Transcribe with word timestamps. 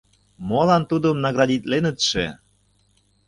—Молан 0.47 0.83
тудым 0.89 1.15
наградитленытше? 1.25 2.25